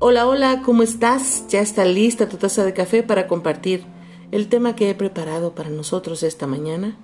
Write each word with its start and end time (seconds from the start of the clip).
Hola, 0.00 0.28
hola, 0.28 0.62
¿cómo 0.64 0.84
estás? 0.84 1.44
Ya 1.48 1.60
está 1.60 1.84
lista 1.84 2.28
tu 2.28 2.36
taza 2.36 2.64
de 2.64 2.72
café 2.72 3.02
para 3.02 3.26
compartir 3.26 3.82
el 4.30 4.48
tema 4.48 4.76
que 4.76 4.88
he 4.88 4.94
preparado 4.94 5.56
para 5.56 5.70
nosotros 5.70 6.22
esta 6.22 6.46
mañana. 6.46 6.96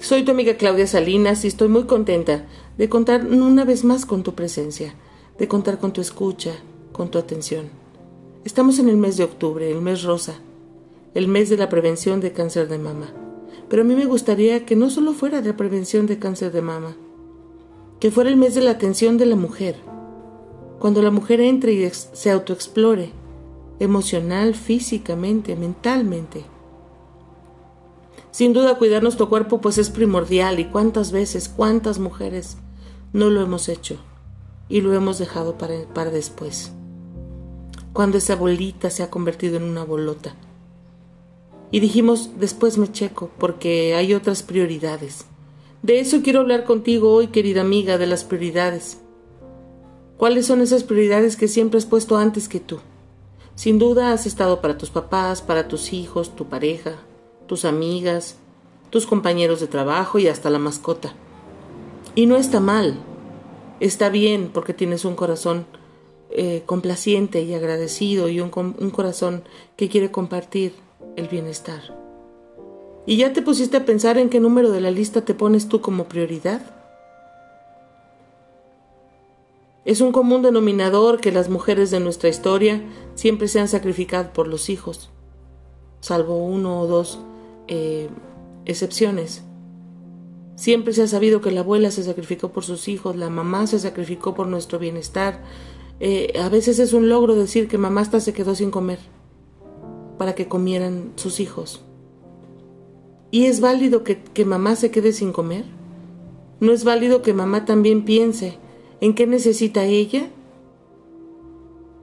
Soy 0.00 0.24
tu 0.24 0.30
amiga 0.30 0.54
Claudia 0.54 0.86
Salinas 0.86 1.44
y 1.44 1.48
estoy 1.48 1.66
muy 1.66 1.86
contenta 1.86 2.46
de 2.78 2.88
contar 2.88 3.26
una 3.26 3.64
vez 3.64 3.82
más 3.82 4.06
con 4.06 4.22
tu 4.22 4.36
presencia, 4.36 4.94
de 5.38 5.48
contar 5.48 5.78
con 5.80 5.92
tu 5.92 6.00
escucha, 6.00 6.52
con 6.92 7.10
tu 7.10 7.18
atención. 7.18 7.68
Estamos 8.44 8.78
en 8.78 8.88
el 8.88 8.96
mes 8.96 9.16
de 9.16 9.24
octubre, 9.24 9.68
el 9.68 9.80
mes 9.80 10.04
rosa, 10.04 10.36
el 11.14 11.26
mes 11.26 11.50
de 11.50 11.56
la 11.56 11.68
prevención 11.68 12.20
de 12.20 12.32
cáncer 12.32 12.68
de 12.68 12.78
mama. 12.78 13.12
Pero 13.68 13.82
a 13.82 13.84
mí 13.84 13.96
me 13.96 14.06
gustaría 14.06 14.64
que 14.64 14.76
no 14.76 14.88
solo 14.88 15.14
fuera 15.14 15.42
de 15.42 15.52
prevención 15.52 16.06
de 16.06 16.20
cáncer 16.20 16.52
de 16.52 16.62
mama, 16.62 16.94
que 17.98 18.12
fuera 18.12 18.30
el 18.30 18.36
mes 18.36 18.54
de 18.54 18.60
la 18.60 18.70
atención 18.70 19.18
de 19.18 19.26
la 19.26 19.34
mujer. 19.34 19.90
Cuando 20.80 21.02
la 21.02 21.10
mujer 21.10 21.42
entre 21.42 21.74
y 21.74 21.90
se 21.90 22.30
autoexplore, 22.30 23.12
emocional, 23.80 24.54
físicamente, 24.54 25.54
mentalmente. 25.54 26.42
Sin 28.30 28.54
duda 28.54 28.78
cuidar 28.78 29.02
nuestro 29.02 29.28
cuerpo 29.28 29.60
pues 29.60 29.76
es 29.76 29.90
primordial 29.90 30.58
y 30.58 30.64
cuántas 30.64 31.12
veces, 31.12 31.50
cuántas 31.50 31.98
mujeres 31.98 32.56
no 33.12 33.28
lo 33.28 33.42
hemos 33.42 33.68
hecho 33.68 33.98
y 34.70 34.80
lo 34.80 34.94
hemos 34.94 35.18
dejado 35.18 35.58
para, 35.58 35.84
para 35.92 36.10
después. 36.10 36.72
Cuando 37.92 38.16
esa 38.16 38.34
bolita 38.34 38.88
se 38.88 39.02
ha 39.02 39.10
convertido 39.10 39.58
en 39.58 39.64
una 39.64 39.84
bolota. 39.84 40.34
Y 41.70 41.80
dijimos, 41.80 42.30
después 42.40 42.78
me 42.78 42.90
checo 42.90 43.30
porque 43.36 43.94
hay 43.94 44.14
otras 44.14 44.42
prioridades. 44.42 45.26
De 45.82 46.00
eso 46.00 46.22
quiero 46.22 46.40
hablar 46.40 46.64
contigo 46.64 47.12
hoy, 47.12 47.26
querida 47.26 47.60
amiga, 47.60 47.98
de 47.98 48.06
las 48.06 48.24
prioridades. 48.24 49.02
¿Cuáles 50.20 50.44
son 50.44 50.60
esas 50.60 50.84
prioridades 50.84 51.34
que 51.34 51.48
siempre 51.48 51.78
has 51.78 51.86
puesto 51.86 52.18
antes 52.18 52.46
que 52.46 52.60
tú? 52.60 52.78
Sin 53.54 53.78
duda 53.78 54.12
has 54.12 54.26
estado 54.26 54.60
para 54.60 54.76
tus 54.76 54.90
papás, 54.90 55.40
para 55.40 55.66
tus 55.66 55.94
hijos, 55.94 56.36
tu 56.36 56.44
pareja, 56.44 56.96
tus 57.46 57.64
amigas, 57.64 58.36
tus 58.90 59.06
compañeros 59.06 59.60
de 59.60 59.66
trabajo 59.66 60.18
y 60.18 60.28
hasta 60.28 60.50
la 60.50 60.58
mascota. 60.58 61.14
Y 62.14 62.26
no 62.26 62.36
está 62.36 62.60
mal, 62.60 62.98
está 63.80 64.10
bien 64.10 64.50
porque 64.52 64.74
tienes 64.74 65.06
un 65.06 65.14
corazón 65.14 65.64
eh, 66.28 66.64
complaciente 66.66 67.40
y 67.40 67.54
agradecido 67.54 68.28
y 68.28 68.40
un, 68.40 68.50
un 68.54 68.90
corazón 68.90 69.42
que 69.78 69.88
quiere 69.88 70.10
compartir 70.10 70.74
el 71.16 71.28
bienestar. 71.28 71.96
¿Y 73.06 73.16
ya 73.16 73.32
te 73.32 73.40
pusiste 73.40 73.78
a 73.78 73.86
pensar 73.86 74.18
en 74.18 74.28
qué 74.28 74.38
número 74.38 74.70
de 74.70 74.82
la 74.82 74.90
lista 74.90 75.24
te 75.24 75.32
pones 75.32 75.66
tú 75.66 75.80
como 75.80 76.08
prioridad? 76.08 76.79
Es 79.84 80.02
un 80.02 80.12
común 80.12 80.42
denominador 80.42 81.20
que 81.20 81.32
las 81.32 81.48
mujeres 81.48 81.90
de 81.90 82.00
nuestra 82.00 82.28
historia 82.28 82.82
siempre 83.14 83.48
se 83.48 83.60
han 83.60 83.68
sacrificado 83.68 84.32
por 84.32 84.46
los 84.46 84.68
hijos, 84.68 85.10
salvo 86.00 86.36
uno 86.36 86.80
o 86.80 86.86
dos 86.86 87.20
eh, 87.66 88.08
excepciones. 88.66 89.42
Siempre 90.56 90.92
se 90.92 91.02
ha 91.02 91.06
sabido 91.06 91.40
que 91.40 91.50
la 91.50 91.60
abuela 91.60 91.90
se 91.90 92.02
sacrificó 92.02 92.50
por 92.50 92.62
sus 92.62 92.88
hijos, 92.88 93.16
la 93.16 93.30
mamá 93.30 93.66
se 93.66 93.78
sacrificó 93.78 94.34
por 94.34 94.46
nuestro 94.46 94.78
bienestar. 94.78 95.42
Eh, 95.98 96.38
a 96.38 96.50
veces 96.50 96.78
es 96.78 96.92
un 96.92 97.08
logro 97.08 97.34
decir 97.34 97.66
que 97.66 97.78
mamá 97.78 98.02
hasta 98.02 98.20
se 98.20 98.34
quedó 98.34 98.54
sin 98.54 98.70
comer 98.70 98.98
para 100.18 100.34
que 100.34 100.46
comieran 100.46 101.12
sus 101.16 101.40
hijos. 101.40 101.82
¿Y 103.30 103.46
es 103.46 103.62
válido 103.62 104.04
que, 104.04 104.22
que 104.22 104.44
mamá 104.44 104.76
se 104.76 104.90
quede 104.90 105.14
sin 105.14 105.32
comer? 105.32 105.64
¿No 106.58 106.72
es 106.72 106.84
válido 106.84 107.22
que 107.22 107.32
mamá 107.32 107.64
también 107.64 108.04
piense 108.04 108.58
en 109.00 109.14
qué 109.14 109.26
necesita 109.26 109.84
ella? 109.84 110.28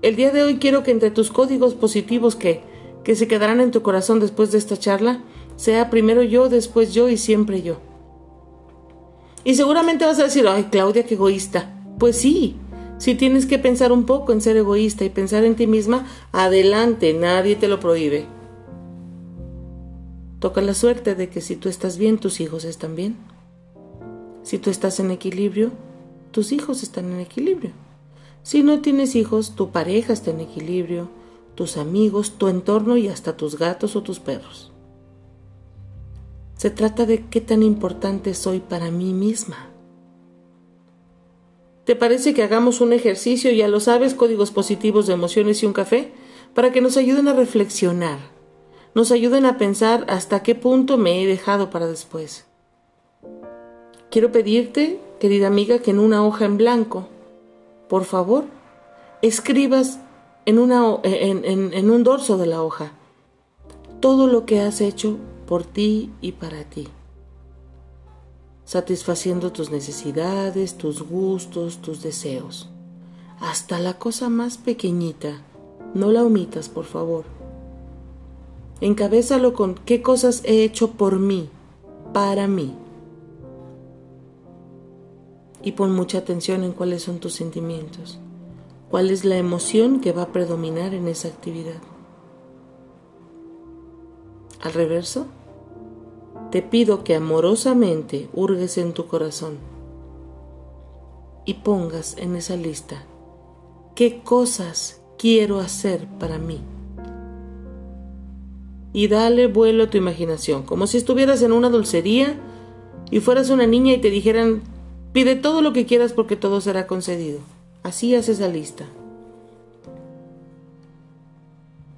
El 0.02 0.16
día 0.16 0.32
de 0.32 0.44
hoy 0.44 0.58
quiero 0.58 0.84
que 0.84 0.92
entre 0.92 1.12
tus 1.12 1.32
códigos 1.32 1.74
positivos 1.74 2.36
que, 2.36 2.62
que 3.04 3.16
se 3.16 3.28
quedarán 3.28 3.62
en 3.62 3.72
tu 3.72 3.82
corazón 3.82 4.20
después 4.20 4.52
de 4.52 4.58
esta 4.58 4.78
charla, 4.78 5.24
sea 5.56 5.90
primero 5.90 6.22
yo, 6.22 6.50
después 6.50 6.94
yo 6.94 7.10
y 7.10 7.18
siempre 7.18 7.62
yo. 7.62 7.78
Y 9.44 9.56
seguramente 9.56 10.06
vas 10.06 10.20
a 10.20 10.24
decir, 10.24 10.48
ay 10.48 10.66
Claudia, 10.66 11.06
qué 11.06 11.16
egoísta. 11.16 11.74
Pues 11.98 12.18
sí, 12.18 12.58
si 12.98 13.16
tienes 13.16 13.46
que 13.46 13.60
pensar 13.60 13.92
un 13.92 14.06
poco 14.06 14.34
en 14.34 14.42
ser 14.42 14.58
egoísta 14.58 15.06
y 15.06 15.10
pensar 15.10 15.44
en 15.44 15.56
ti 15.56 15.68
misma, 15.68 16.06
adelante, 16.32 17.14
nadie 17.14 17.56
te 17.56 17.68
lo 17.68 17.80
prohíbe. 17.80 18.26
Toca 20.40 20.62
la 20.62 20.74
suerte 20.74 21.16
de 21.16 21.30
que 21.30 21.42
si 21.42 21.56
tú 21.56 21.70
estás 21.70 21.98
bien, 21.98 22.18
tus 22.20 22.40
hijos 22.42 22.66
están 22.66 22.96
bien. 22.96 23.18
Si 24.44 24.60
tú 24.60 24.70
estás 24.70 25.00
en 25.00 25.12
equilibrio, 25.12 25.72
tus 26.32 26.52
hijos 26.52 26.84
están 26.84 27.12
en 27.12 27.20
equilibrio. 27.20 27.72
Si 28.44 28.64
no 28.64 28.82
tienes 28.82 29.16
hijos, 29.16 29.56
tu 29.56 29.72
pareja 29.72 30.14
está 30.14 30.32
en 30.32 30.40
equilibrio, 30.40 31.10
tus 31.56 31.78
amigos, 31.78 32.38
tu 32.38 32.48
entorno 32.48 32.98
y 32.98 33.08
hasta 33.08 33.36
tus 33.36 33.58
gatos 33.58 33.96
o 33.96 34.04
tus 34.04 34.20
perros. 34.20 34.72
Se 36.56 36.70
trata 36.70 37.06
de 37.06 37.26
qué 37.26 37.42
tan 37.42 37.62
importante 37.62 38.34
soy 38.34 38.60
para 38.60 38.90
mí 38.90 39.14
misma. 39.14 39.70
¿Te 41.84 41.96
parece 41.96 42.34
que 42.34 42.44
hagamos 42.44 42.82
un 42.82 42.94
ejercicio, 42.94 43.52
ya 43.52 43.68
lo 43.68 43.80
sabes, 43.80 44.14
códigos 44.14 44.52
positivos 44.52 45.08
de 45.08 45.14
emociones 45.14 45.64
y 45.64 45.66
un 45.66 45.74
café, 45.74 46.12
para 46.54 46.72
que 46.72 46.82
nos 46.82 46.98
ayuden 46.98 47.28
a 47.28 47.34
reflexionar, 47.34 48.20
nos 48.94 49.12
ayuden 49.12 49.46
a 49.46 49.58
pensar 49.58 50.06
hasta 50.10 50.44
qué 50.44 50.54
punto 50.56 50.98
me 50.98 51.22
he 51.22 51.28
dejado 51.28 51.70
para 51.70 51.88
después? 51.88 52.46
Quiero 54.10 54.32
pedirte, 54.32 55.00
querida 55.20 55.48
amiga, 55.48 55.80
que 55.80 55.92
en 55.92 56.00
una 56.00 56.26
hoja 56.26 56.46
en 56.46 56.58
blanco, 56.58 57.08
por 57.90 58.06
favor, 58.06 58.46
escribas 59.22 60.00
en, 60.46 60.72
en 61.44 61.90
un 61.90 62.04
dorso 62.04 62.38
de 62.38 62.46
la 62.48 62.62
hoja 62.64 62.94
todo 64.00 64.28
lo 64.28 64.46
que 64.46 64.62
has 64.62 64.82
hecho 64.82 65.18
por 65.48 65.64
ti 65.64 66.12
y 66.22 66.34
para 66.34 66.64
ti, 66.64 66.88
satisfaciendo 68.66 69.52
tus 69.52 69.72
necesidades, 69.72 70.78
tus 70.78 71.02
gustos, 71.02 71.78
tus 71.82 72.04
deseos, 72.04 72.70
hasta 73.40 73.80
la 73.80 73.98
cosa 73.98 74.30
más 74.30 74.58
pequeñita. 74.58 75.42
No 75.94 76.12
la 76.12 76.24
omitas, 76.24 76.70
por 76.70 76.86
favor. 76.86 77.24
Encabézalo 78.82 79.54
con 79.54 79.76
qué 79.76 80.02
cosas 80.02 80.42
he 80.44 80.64
hecho 80.64 80.92
por 80.92 81.18
mí, 81.18 81.50
para 82.14 82.48
mí. 82.48 82.76
Y 85.64 85.74
pon 85.74 85.92
mucha 85.92 86.20
atención 86.20 86.64
en 86.64 86.72
cuáles 86.72 87.04
son 87.04 87.20
tus 87.20 87.34
sentimientos, 87.34 88.20
cuál 88.90 89.10
es 89.10 89.26
la 89.26 89.38
emoción 89.38 90.00
que 90.00 90.12
va 90.12 90.24
a 90.24 90.32
predominar 90.32 90.94
en 90.94 91.08
esa 91.08 91.28
actividad. 91.28 91.82
Al 94.62 94.74
reverso, 94.74 95.26
te 96.52 96.62
pido 96.62 97.04
que 97.04 97.16
amorosamente 97.16 98.30
hurgues 98.34 98.78
en 98.78 98.94
tu 98.94 99.08
corazón 99.08 99.58
y 101.46 101.56
pongas 101.56 102.18
en 102.18 102.36
esa 102.36 102.56
lista 102.56 103.04
qué 103.96 104.22
cosas 104.22 105.02
quiero 105.18 105.60
hacer 105.60 106.08
para 106.20 106.38
mí. 106.38 106.62
Y 108.94 109.08
dale 109.08 109.48
vuelo 109.48 109.86
a 109.86 109.90
tu 109.90 109.98
imaginación, 109.98 110.64
como 110.64 110.88
si 110.88 110.98
estuvieras 110.98 111.42
en 111.42 111.52
una 111.52 111.70
dulcería 111.70 112.36
y 113.12 113.20
fueras 113.20 113.50
una 113.50 113.68
niña 113.68 113.94
y 113.94 114.02
te 114.02 114.10
dijeran, 114.10 114.62
pide 115.14 115.36
todo 115.36 115.62
lo 115.62 115.74
que 115.74 115.86
quieras 115.86 116.14
porque 116.14 116.36
todo 116.36 116.62
será 116.62 116.88
concedido. 116.88 117.40
Así 117.84 118.16
haces 118.16 118.40
esa 118.40 118.48
lista. 118.48 118.86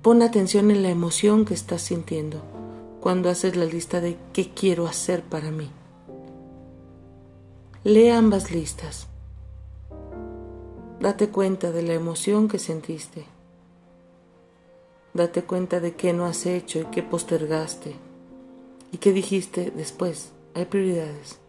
Pon 0.01 0.21
atención 0.21 0.71
en 0.71 0.81
la 0.81 0.89
emoción 0.89 1.45
que 1.45 1.53
estás 1.53 1.81
sintiendo 1.81 2.41
cuando 3.01 3.29
haces 3.29 3.55
la 3.55 3.65
lista 3.65 4.01
de 4.01 4.17
qué 4.33 4.49
quiero 4.49 4.87
hacer 4.87 5.23
para 5.23 5.51
mí. 5.51 5.69
Lee 7.83 8.09
ambas 8.09 8.51
listas. 8.51 9.07
Date 10.99 11.29
cuenta 11.29 11.71
de 11.71 11.81
la 11.81 11.93
emoción 11.93 12.47
que 12.49 12.59
sentiste. 12.59 13.25
Date 15.13 15.43
cuenta 15.43 15.79
de 15.79 15.95
qué 15.95 16.13
no 16.13 16.25
has 16.25 16.45
hecho 16.45 16.79
y 16.79 16.85
qué 16.85 17.03
postergaste. 17.03 17.95
Y 18.91 18.97
qué 18.97 19.13
dijiste 19.13 19.71
después. 19.71 20.31
Hay 20.55 20.65
prioridades. 20.65 21.39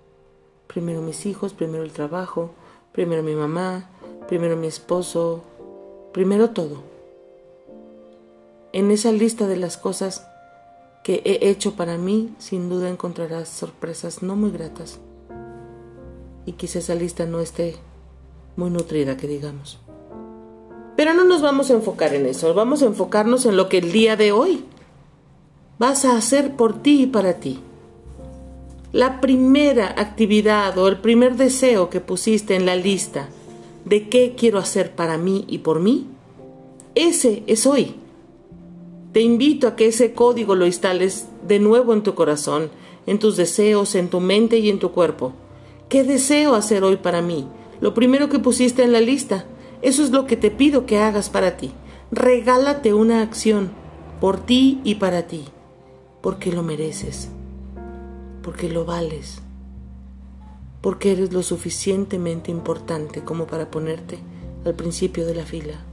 Primero 0.73 1.03
mis 1.03 1.27
hijos, 1.27 1.53
primero 1.53 1.83
el 1.83 1.91
trabajo, 1.91 2.51
primero 2.93 3.25
mi 3.25 3.35
mamá, 3.35 3.91
primero 4.29 4.57
mi 4.57 4.69
esposo, 4.69 5.43
primero 6.13 6.51
todo. 6.51 6.85
En 8.73 8.93
esa 8.93 9.11
lista 9.11 9.49
de 9.49 9.57
las 9.57 9.77
cosas 9.77 10.29
que 11.03 11.23
he 11.25 11.51
hecho 11.51 11.75
para 11.75 11.99
mí, 11.99 12.33
sin 12.39 12.69
duda 12.69 12.89
encontrarás 12.89 13.49
sorpresas 13.49 14.23
no 14.23 14.37
muy 14.37 14.53
gratas. 14.53 15.01
Y 16.47 16.53
quizá 16.53 16.79
esa 16.79 16.95
lista 16.95 17.27
no 17.27 17.41
esté 17.41 17.75
muy 18.55 18.71
nutrida, 18.71 19.17
que 19.17 19.27
digamos. 19.27 19.81
Pero 20.95 21.15
no 21.15 21.25
nos 21.25 21.43
vamos 21.43 21.71
a 21.71 21.75
enfocar 21.75 22.15
en 22.15 22.27
eso, 22.27 22.55
vamos 22.55 22.83
a 22.83 22.87
enfocarnos 22.87 23.45
en 23.45 23.57
lo 23.57 23.69
que 23.69 23.79
el 23.79 23.91
día 23.91 24.15
de 24.15 24.31
hoy 24.31 24.65
vas 25.81 26.05
a 26.05 26.17
hacer 26.17 26.55
por 26.55 26.81
ti 26.81 27.03
y 27.03 27.07
para 27.09 27.41
ti. 27.41 27.59
La 28.93 29.21
primera 29.21 29.87
actividad 29.87 30.77
o 30.77 30.89
el 30.89 30.99
primer 30.99 31.37
deseo 31.37 31.91
que 31.91 32.01
pusiste 32.01 32.57
en 32.57 32.67
la 32.67 32.75
lista 32.75 33.29
de 33.85 34.09
qué 34.09 34.35
quiero 34.37 34.59
hacer 34.59 34.97
para 34.97 35.17
mí 35.17 35.45
y 35.47 35.59
por 35.59 35.79
mí, 35.79 36.09
ese 36.97 37.45
es 37.47 37.67
hoy. 37.67 37.95
Te 39.13 39.21
invito 39.21 39.69
a 39.69 39.77
que 39.77 39.87
ese 39.87 40.13
código 40.13 40.57
lo 40.57 40.67
instales 40.67 41.29
de 41.47 41.61
nuevo 41.61 41.93
en 41.93 42.03
tu 42.03 42.17
corazón, 42.17 42.71
en 43.07 43.21
tus 43.21 43.37
deseos, 43.37 43.95
en 43.95 44.09
tu 44.09 44.19
mente 44.19 44.59
y 44.59 44.69
en 44.69 44.81
tu 44.81 44.91
cuerpo. 44.91 45.35
¿Qué 45.89 46.03
deseo 46.03 46.57
hacer 46.57 46.83
hoy 46.83 46.97
para 46.97 47.23
mí? 47.23 47.47
Lo 47.81 47.95
primero 47.95 48.29
que 48.29 48.41
pusiste 48.41 48.83
en 48.83 48.93
la 48.93 49.01
lista. 49.01 49.47
Eso 49.83 50.03
es 50.03 50.11
lo 50.11 50.27
que 50.27 50.37
te 50.37 50.51
pido 50.51 50.85
que 50.85 50.99
hagas 50.99 51.31
para 51.31 51.57
ti. 51.57 51.71
Regálate 52.11 52.93
una 52.93 53.23
acción 53.23 53.71
por 54.21 54.45
ti 54.45 54.81
y 54.83 54.97
para 54.97 55.29
ti, 55.29 55.45
porque 56.21 56.53
lo 56.53 56.63
mereces, 56.63 57.31
porque 58.51 58.69
lo 58.69 58.85
vales, 58.85 59.43
porque 60.81 61.13
eres 61.13 61.33
lo 61.33 61.45
suficientemente 61.45 62.51
importante 62.51 63.23
como 63.23 63.47
para 63.47 63.71
ponerte 63.71 64.19
al 64.65 64.75
principio 64.75 65.25
de 65.25 65.37
la 65.37 65.47
fila. 65.47 65.85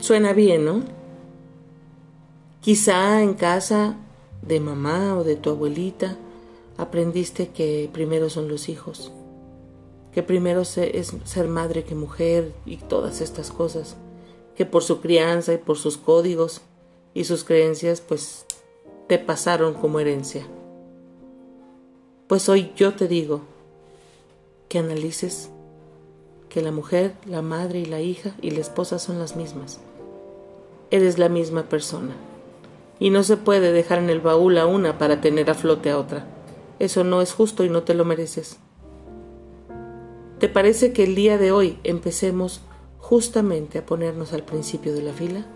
Suena 0.00 0.32
bien, 0.32 0.64
¿no? 0.64 0.82
Quizá 2.62 3.20
en 3.20 3.34
casa 3.34 3.98
de 4.40 4.60
mamá 4.60 5.14
o 5.18 5.24
de 5.24 5.36
tu 5.36 5.50
abuelita 5.50 6.16
aprendiste 6.78 7.48
que 7.48 7.90
primero 7.92 8.30
son 8.30 8.48
los 8.48 8.70
hijos, 8.70 9.12
que 10.10 10.22
primero 10.22 10.62
es 10.62 11.12
ser 11.24 11.48
madre 11.48 11.84
que 11.84 11.94
mujer 11.94 12.54
y 12.64 12.78
todas 12.78 13.20
estas 13.20 13.50
cosas, 13.50 13.98
que 14.56 14.64
por 14.64 14.82
su 14.82 15.02
crianza 15.02 15.52
y 15.52 15.58
por 15.58 15.76
sus 15.76 15.98
códigos 15.98 16.62
y 17.14 17.24
sus 17.24 17.44
creencias 17.44 18.00
pues 18.00 18.44
te 19.06 19.18
pasaron 19.18 19.74
como 19.74 20.00
herencia. 20.00 20.46
Pues 22.26 22.48
hoy 22.48 22.72
yo 22.74 22.94
te 22.94 23.06
digo 23.06 23.42
que 24.68 24.78
analices 24.78 25.50
que 26.48 26.62
la 26.62 26.72
mujer, 26.72 27.14
la 27.26 27.42
madre 27.42 27.80
y 27.80 27.84
la 27.84 28.00
hija 28.00 28.34
y 28.40 28.50
la 28.50 28.60
esposa 28.60 28.98
son 28.98 29.18
las 29.18 29.36
mismas. 29.36 29.80
Eres 30.90 31.18
la 31.18 31.28
misma 31.28 31.64
persona. 31.64 32.14
Y 32.98 33.10
no 33.10 33.24
se 33.24 33.36
puede 33.36 33.72
dejar 33.72 33.98
en 33.98 34.08
el 34.08 34.20
baúl 34.20 34.56
a 34.58 34.66
una 34.66 34.96
para 34.96 35.20
tener 35.20 35.50
a 35.50 35.54
flote 35.54 35.90
a 35.90 35.98
otra. 35.98 36.26
Eso 36.78 37.04
no 37.04 37.20
es 37.20 37.32
justo 37.32 37.64
y 37.64 37.68
no 37.68 37.82
te 37.82 37.94
lo 37.94 38.04
mereces. 38.04 38.58
¿Te 40.38 40.48
parece 40.48 40.92
que 40.92 41.04
el 41.04 41.14
día 41.14 41.38
de 41.38 41.52
hoy 41.52 41.78
empecemos 41.84 42.60
justamente 42.98 43.78
a 43.78 43.86
ponernos 43.86 44.32
al 44.32 44.44
principio 44.44 44.94
de 44.94 45.02
la 45.02 45.12
fila? 45.12 45.46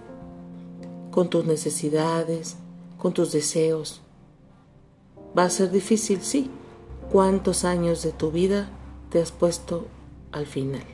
Con 1.10 1.30
tus 1.30 1.46
necesidades, 1.46 2.56
con 2.98 3.14
tus 3.14 3.32
deseos. 3.32 4.02
Va 5.36 5.44
a 5.44 5.50
ser 5.50 5.70
difícil, 5.70 6.20
sí. 6.22 6.50
¿Cuántos 7.10 7.64
años 7.64 8.02
de 8.02 8.12
tu 8.12 8.30
vida 8.30 8.68
te 9.10 9.20
has 9.20 9.32
puesto 9.32 9.86
al 10.32 10.46
final? 10.46 10.84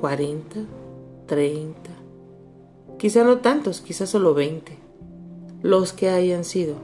¿40? 0.00 0.66
¿30? 1.28 1.74
Quizá 2.98 3.22
no 3.22 3.38
tantos, 3.38 3.80
quizá 3.80 4.06
solo 4.06 4.34
20. 4.34 4.78
Los 5.62 5.92
que 5.92 6.08
hayan 6.10 6.44
sido. 6.44 6.76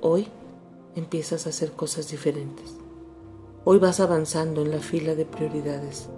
Hoy 0.00 0.28
empiezas 0.94 1.46
a 1.46 1.50
hacer 1.50 1.72
cosas 1.72 2.10
diferentes. 2.10 2.74
Hoy 3.64 3.78
vas 3.78 4.00
avanzando 4.00 4.62
en 4.62 4.70
la 4.70 4.80
fila 4.80 5.14
de 5.14 5.24
prioridades. 5.24 6.08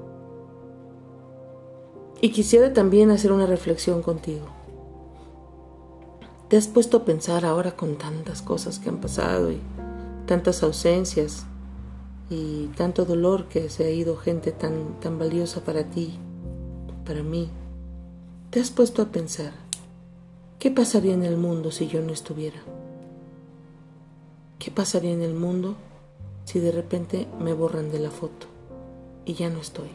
Y 2.21 2.31
quisiera 2.31 2.73
también 2.73 3.11
hacer 3.11 3.31
una 3.31 3.47
reflexión 3.47 4.03
contigo. 4.03 4.47
¿Te 6.49 6.57
has 6.57 6.69
puesto 6.69 6.99
a 6.99 7.05
pensar 7.05 7.45
ahora 7.45 7.75
con 7.75 7.97
tantas 7.97 8.41
cosas 8.41 8.79
que 8.79 8.89
han 8.89 8.99
pasado 8.99 9.51
y 9.51 9.61
tantas 10.27 10.63
ausencias 10.63 11.45
y 12.31 12.69
tanto 12.77 13.05
dolor 13.05 13.47
que 13.49 13.69
se 13.69 13.85
ha 13.85 13.91
ido 13.91 14.17
gente 14.17 14.53
tan, 14.53 15.01
tan 15.01 15.19
valiosa 15.19 15.63
para 15.63 15.91
ti, 15.91 16.21
para 17.05 17.25
mí? 17.25 17.51
¿Te 18.51 18.61
has 18.61 18.71
puesto 18.71 19.03
a 19.03 19.07
pensar 19.07 19.55
qué 20.61 20.71
pasaría 20.71 21.15
en 21.15 21.25
el 21.25 21.37
mundo 21.37 21.73
si 21.73 21.89
yo 21.89 22.01
no 22.01 22.13
estuviera? 22.13 22.61
¿Qué 24.61 24.71
pasaría 24.71 25.11
en 25.11 25.23
el 25.23 25.35
mundo 25.35 25.75
si 26.45 26.61
de 26.61 26.71
repente 26.71 27.27
me 27.41 27.55
borran 27.55 27.91
de 27.91 27.99
la 27.99 28.13
foto 28.13 28.47
y 29.25 29.35
ya 29.35 29.51
no 29.51 29.59
estoy? 29.59 29.91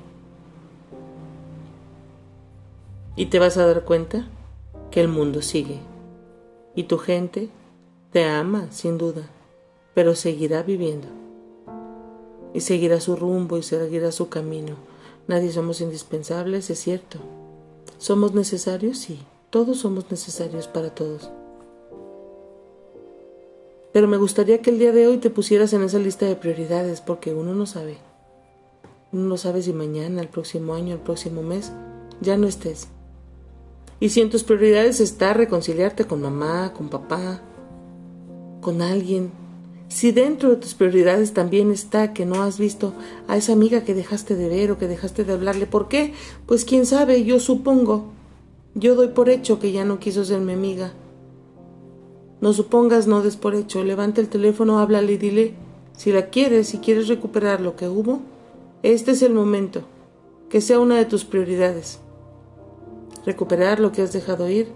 Y 3.16 3.28
te 3.28 3.40
vas 3.40 3.56
a 3.56 3.66
dar 3.66 3.86
cuenta 3.86 4.28
que 4.90 5.00
el 5.00 5.08
mundo 5.08 5.42
sigue 5.42 5.80
y 6.76 6.84
tu 6.84 6.98
gente 6.98 7.50
te 8.12 8.26
ama, 8.26 8.68
sin 8.72 8.98
duda, 8.98 9.30
pero 9.94 10.16
seguirá 10.16 10.64
viviendo 10.64 11.08
y 12.54 12.62
seguirá 12.62 13.00
su 13.00 13.16
rumbo 13.16 13.58
y 13.58 13.64
seguirá 13.64 14.12
su 14.12 14.30
camino. 14.30 14.76
Nadie 15.28 15.52
somos 15.52 15.82
indispensables, 15.82 16.70
es 16.70 16.80
cierto. 16.80 17.20
¿Somos 17.98 18.34
necesarios? 18.34 18.98
Sí, 18.98 19.20
todos 19.50 19.80
somos 19.80 20.10
necesarios 20.12 20.68
para 20.68 20.94
todos. 20.94 21.30
Pero 23.94 24.08
me 24.08 24.18
gustaría 24.18 24.62
que 24.62 24.70
el 24.70 24.80
día 24.80 24.92
de 24.92 25.08
hoy 25.08 25.18
te 25.18 25.30
pusieras 25.30 25.74
en 25.74 25.84
esa 25.84 26.00
lista 26.00 26.26
de 26.26 26.36
prioridades 26.36 27.02
porque 27.02 27.34
uno 27.34 27.54
no 27.54 27.66
sabe. 27.66 27.98
Uno 29.12 29.26
no 29.26 29.38
sabe 29.38 29.62
si 29.62 29.74
mañana, 29.74 30.22
el 30.22 30.30
próximo 30.30 30.74
año, 30.74 30.94
el 30.94 31.02
próximo 31.02 31.44
mes, 31.44 31.72
ya 32.22 32.38
no 32.38 32.48
estés. 32.48 32.88
Y 34.02 34.10
si 34.10 34.20
en 34.20 34.32
tus 34.32 34.44
prioridades 34.44 35.00
está 35.00 35.34
reconciliarte 35.34 36.06
con 36.06 36.22
mamá, 36.22 36.74
con 36.74 36.90
papá, 36.90 37.40
con 38.60 38.82
alguien, 38.82 39.32
si 39.90 40.12
dentro 40.12 40.50
de 40.50 40.56
tus 40.56 40.74
prioridades 40.74 41.34
también 41.34 41.70
está 41.70 42.12
que 42.12 42.26
no 42.26 42.42
has 42.42 42.58
visto 42.58 42.94
a 43.28 43.38
esa 43.38 43.54
amiga 43.54 43.84
que 43.84 43.94
dejaste 43.94 44.36
de 44.36 44.50
ver 44.50 44.72
o 44.72 44.80
que 44.80 44.88
dejaste 44.88 45.24
de 45.24 45.34
hablarle, 45.34 45.68
¿por 45.68 45.88
qué? 45.88 46.14
Pues 46.48 46.66
quién 46.66 46.88
sabe, 46.88 47.24
yo 47.26 47.40
supongo. 47.40 48.06
Yo 48.74 48.96
doy 48.96 49.10
por 49.10 49.30
hecho 49.30 49.60
que 49.60 49.72
ya 49.72 49.86
no 49.86 50.00
quiso 50.00 50.26
ser 50.26 50.40
mi 50.40 50.54
amiga. 50.54 50.94
No 52.40 52.54
supongas, 52.54 53.06
no 53.06 53.22
des 53.22 53.36
por 53.38 53.54
hecho. 53.54 53.84
Levanta 53.84 54.20
el 54.20 54.30
teléfono, 54.30 54.80
háblale 54.80 55.14
y 55.14 55.18
dile 55.18 55.54
si 55.96 56.12
la 56.12 56.32
quieres, 56.32 56.70
si 56.70 56.80
quieres 56.80 57.08
recuperar 57.08 57.62
lo 57.62 57.76
que 57.76 57.88
hubo. 57.88 58.22
Este 58.82 59.12
es 59.12 59.22
el 59.22 59.34
momento. 59.34 59.84
Que 60.50 60.60
sea 60.60 60.80
una 60.80 60.96
de 60.98 61.06
tus 61.06 61.24
prioridades. 61.24 62.00
Recuperar 63.26 63.80
lo 63.80 63.92
que 63.92 64.02
has 64.02 64.14
dejado 64.14 64.50
ir, 64.50 64.72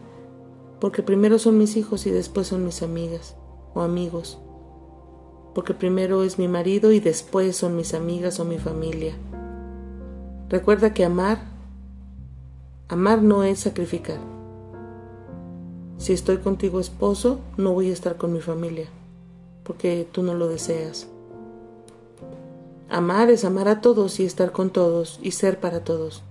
porque 0.79 1.01
primero 1.01 1.39
son 1.39 1.57
mis 1.57 1.77
hijos 1.77 2.05
y 2.05 2.11
después 2.11 2.47
son 2.47 2.65
mis 2.65 2.83
amigas 2.83 3.35
o 3.73 3.81
amigos. 3.81 4.39
Porque 5.53 5.73
primero 5.73 6.23
es 6.23 6.37
mi 6.37 6.47
marido 6.47 6.91
y 6.91 6.99
después 6.99 7.55
son 7.55 7.75
mis 7.75 7.93
amigas 7.93 8.39
o 8.39 8.45
mi 8.45 8.57
familia. 8.57 9.15
Recuerda 10.49 10.93
que 10.93 11.05
amar, 11.05 11.39
amar 12.87 13.21
no 13.21 13.43
es 13.43 13.61
sacrificar. 13.61 14.19
Si 15.97 16.13
estoy 16.13 16.37
contigo 16.37 16.79
esposo, 16.79 17.39
no 17.57 17.73
voy 17.73 17.89
a 17.89 17.93
estar 17.93 18.17
con 18.17 18.33
mi 18.33 18.41
familia, 18.41 18.87
porque 19.63 20.07
tú 20.11 20.23
no 20.23 20.35
lo 20.35 20.47
deseas. 20.47 21.07
Amar 22.89 23.31
es 23.31 23.43
amar 23.43 23.67
a 23.67 23.81
todos 23.81 24.19
y 24.19 24.25
estar 24.25 24.51
con 24.51 24.69
todos 24.69 25.19
y 25.23 25.31
ser 25.31 25.59
para 25.59 25.83
todos. 25.83 26.21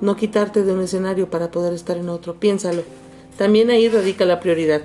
No 0.00 0.16
quitarte 0.16 0.62
de 0.62 0.72
un 0.72 0.80
escenario 0.80 1.30
para 1.30 1.50
poder 1.50 1.72
estar 1.72 1.96
en 1.96 2.08
otro. 2.08 2.40
Piénsalo. 2.40 2.82
También 3.36 3.70
ahí 3.70 3.88
radica 3.88 4.24
la 4.24 4.40
prioridad. 4.40 4.82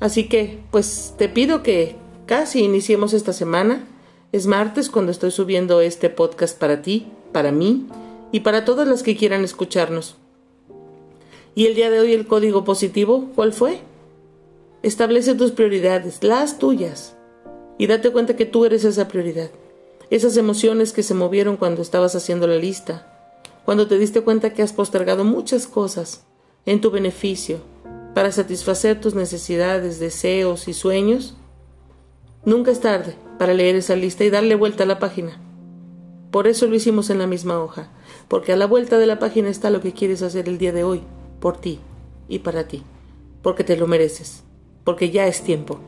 Así 0.00 0.28
que, 0.28 0.60
pues 0.70 1.14
te 1.18 1.28
pido 1.28 1.62
que 1.62 1.96
casi 2.26 2.62
iniciemos 2.62 3.14
esta 3.14 3.32
semana. 3.32 3.84
Es 4.32 4.46
martes 4.46 4.90
cuando 4.90 5.10
estoy 5.10 5.30
subiendo 5.30 5.80
este 5.80 6.10
podcast 6.10 6.58
para 6.58 6.82
ti, 6.82 7.06
para 7.32 7.52
mí 7.52 7.86
y 8.30 8.40
para 8.40 8.64
todas 8.64 8.86
las 8.86 9.02
que 9.02 9.16
quieran 9.16 9.42
escucharnos. 9.44 10.16
Y 11.54 11.66
el 11.66 11.74
día 11.74 11.90
de 11.90 12.00
hoy 12.00 12.12
el 12.12 12.26
código 12.26 12.64
positivo, 12.64 13.30
¿cuál 13.34 13.52
fue? 13.52 13.80
Establece 14.82 15.34
tus 15.34 15.50
prioridades, 15.50 16.22
las 16.22 16.58
tuyas. 16.58 17.16
Y 17.78 17.86
date 17.86 18.10
cuenta 18.10 18.36
que 18.36 18.46
tú 18.46 18.64
eres 18.64 18.84
esa 18.84 19.08
prioridad. 19.08 19.50
Esas 20.10 20.36
emociones 20.36 20.92
que 20.92 21.02
se 21.02 21.14
movieron 21.14 21.56
cuando 21.56 21.82
estabas 21.82 22.14
haciendo 22.14 22.46
la 22.46 22.56
lista. 22.56 23.17
Cuando 23.68 23.86
te 23.86 23.98
diste 23.98 24.22
cuenta 24.22 24.54
que 24.54 24.62
has 24.62 24.72
postergado 24.72 25.24
muchas 25.24 25.66
cosas 25.66 26.24
en 26.64 26.80
tu 26.80 26.90
beneficio 26.90 27.58
para 28.14 28.32
satisfacer 28.32 28.98
tus 28.98 29.14
necesidades, 29.14 30.00
deseos 30.00 30.68
y 30.68 30.72
sueños. 30.72 31.36
Nunca 32.46 32.70
es 32.70 32.80
tarde 32.80 33.14
para 33.38 33.52
leer 33.52 33.76
esa 33.76 33.94
lista 33.94 34.24
y 34.24 34.30
darle 34.30 34.54
vuelta 34.54 34.84
a 34.84 34.86
la 34.86 34.98
página. 34.98 35.38
Por 36.30 36.46
eso 36.46 36.66
lo 36.66 36.76
hicimos 36.76 37.10
en 37.10 37.18
la 37.18 37.26
misma 37.26 37.60
hoja, 37.60 37.90
porque 38.28 38.54
a 38.54 38.56
la 38.56 38.66
vuelta 38.66 38.96
de 38.96 39.04
la 39.04 39.18
página 39.18 39.50
está 39.50 39.68
lo 39.68 39.82
que 39.82 39.92
quieres 39.92 40.22
hacer 40.22 40.48
el 40.48 40.56
día 40.56 40.72
de 40.72 40.84
hoy 40.84 41.02
por 41.38 41.58
ti 41.58 41.78
y 42.26 42.38
para 42.38 42.68
ti, 42.68 42.84
porque 43.42 43.64
te 43.64 43.76
lo 43.76 43.86
mereces, 43.86 44.44
porque 44.82 45.10
ya 45.10 45.26
es 45.26 45.42
tiempo. 45.42 45.78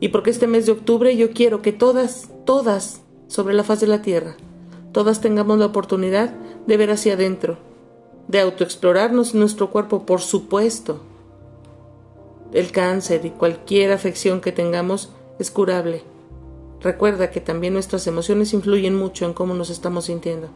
Y 0.00 0.08
porque 0.08 0.30
este 0.30 0.46
mes 0.46 0.64
de 0.64 0.72
octubre 0.72 1.14
yo 1.14 1.32
quiero 1.32 1.60
que 1.60 1.72
todas, 1.74 2.30
todas, 2.46 3.02
sobre 3.28 3.52
la 3.52 3.62
faz 3.62 3.80
de 3.80 3.88
la 3.88 4.00
tierra, 4.00 4.38
todas 4.94 5.20
tengamos 5.20 5.58
la 5.58 5.66
oportunidad 5.66 6.30
de 6.66 6.76
ver 6.76 6.92
hacia 6.92 7.14
adentro, 7.14 7.58
de 8.28 8.40
autoexplorarnos 8.40 9.34
nuestro 9.34 9.70
cuerpo, 9.70 10.06
por 10.06 10.20
supuesto. 10.20 11.00
El 12.52 12.70
cáncer 12.70 13.26
y 13.26 13.30
cualquier 13.30 13.90
afección 13.90 14.40
que 14.40 14.52
tengamos 14.52 15.10
es 15.40 15.50
curable. 15.50 16.04
Recuerda 16.80 17.32
que 17.32 17.40
también 17.40 17.74
nuestras 17.74 18.06
emociones 18.06 18.54
influyen 18.54 18.94
mucho 18.94 19.26
en 19.26 19.32
cómo 19.32 19.52
nos 19.52 19.68
estamos 19.68 20.04
sintiendo. 20.04 20.48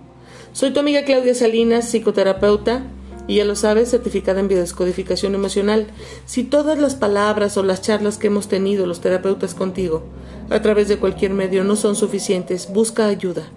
Soy 0.53 0.73
tu 0.73 0.79
amiga 0.79 1.05
Claudia 1.05 1.35
Salinas, 1.35 1.91
psicoterapeuta, 1.91 2.85
y 3.27 3.37
ya 3.37 3.45
lo 3.45 3.57
sabes, 3.57 3.91
certificada 3.91 4.39
en 4.39 4.47
biodescodificación 4.47 5.35
emocional. 5.35 5.89
Si 6.27 6.45
todas 6.45 6.79
las 6.79 6.95
palabras 6.95 7.57
o 7.57 7.65
las 7.65 7.83
charlas 7.83 8.19
que 8.19 8.29
hemos 8.29 8.47
tenido 8.47 8.87
los 8.87 9.01
terapeutas 9.01 9.55
contigo 9.55 10.05
a 10.49 10.63
través 10.63 10.87
de 10.87 10.99
cualquier 10.99 11.35
medio 11.35 11.65
no 11.65 11.75
son 11.75 11.97
suficientes, 11.97 12.73
busca 12.73 13.09
ayuda. 13.09 13.51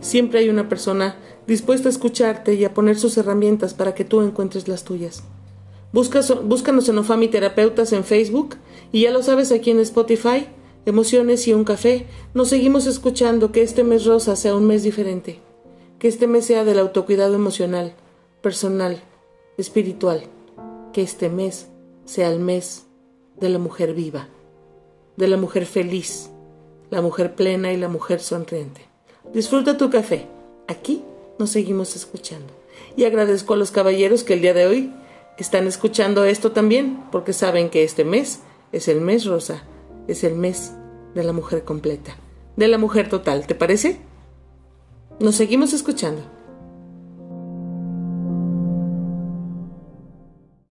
Siempre 0.00 0.40
hay 0.40 0.48
una 0.48 0.68
persona 0.68 1.16
dispuesta 1.46 1.88
a 1.88 1.92
escucharte 1.92 2.54
y 2.54 2.64
a 2.64 2.74
poner 2.74 2.98
sus 2.98 3.16
herramientas 3.18 3.74
para 3.74 3.94
que 3.94 4.04
tú 4.04 4.20
encuentres 4.22 4.68
las 4.68 4.84
tuyas. 4.84 5.22
búscanos 5.92 6.88
en 6.88 6.98
Ofami 6.98 7.28
Terapeutas 7.28 7.92
en 7.92 8.04
Facebook 8.04 8.56
y 8.92 9.02
ya 9.02 9.10
lo 9.10 9.22
sabes 9.22 9.52
aquí 9.52 9.70
en 9.70 9.80
Spotify 9.80 10.46
emociones 10.86 11.46
y 11.46 11.52
un 11.52 11.64
café, 11.64 12.06
nos 12.34 12.48
seguimos 12.48 12.86
escuchando 12.86 13.52
que 13.52 13.62
este 13.62 13.84
mes 13.84 14.04
rosa 14.04 14.36
sea 14.36 14.54
un 14.54 14.66
mes 14.66 14.82
diferente, 14.82 15.40
que 15.98 16.08
este 16.08 16.26
mes 16.26 16.46
sea 16.46 16.64
del 16.64 16.78
autocuidado 16.78 17.34
emocional, 17.34 17.94
personal, 18.40 19.02
espiritual, 19.58 20.22
que 20.92 21.02
este 21.02 21.28
mes 21.28 21.68
sea 22.04 22.30
el 22.30 22.40
mes 22.40 22.86
de 23.38 23.50
la 23.50 23.58
mujer 23.58 23.94
viva, 23.94 24.28
de 25.16 25.28
la 25.28 25.36
mujer 25.36 25.66
feliz, 25.66 26.30
la 26.90 27.02
mujer 27.02 27.34
plena 27.34 27.72
y 27.72 27.76
la 27.76 27.88
mujer 27.88 28.20
sonriente. 28.20 28.89
Disfruta 29.32 29.76
tu 29.76 29.90
café, 29.90 30.26
aquí 30.66 31.02
nos 31.38 31.50
seguimos 31.50 31.96
escuchando. 31.96 32.52
Y 32.96 33.04
agradezco 33.04 33.54
a 33.54 33.56
los 33.56 33.70
caballeros 33.70 34.24
que 34.24 34.34
el 34.34 34.42
día 34.42 34.54
de 34.54 34.66
hoy 34.66 34.92
están 35.38 35.66
escuchando 35.66 36.24
esto 36.24 36.52
también, 36.52 37.04
porque 37.12 37.32
saben 37.32 37.70
que 37.70 37.84
este 37.84 38.04
mes 38.04 38.40
es 38.72 38.88
el 38.88 39.00
mes 39.00 39.24
rosa 39.24 39.64
es 40.10 40.24
el 40.24 40.34
mes 40.34 40.72
de 41.14 41.22
la 41.22 41.32
mujer 41.32 41.64
completa, 41.64 42.16
de 42.56 42.68
la 42.68 42.78
mujer 42.78 43.08
total, 43.08 43.46
¿te 43.46 43.54
parece? 43.54 44.00
Nos 45.20 45.36
seguimos 45.36 45.72
escuchando. 45.72 46.22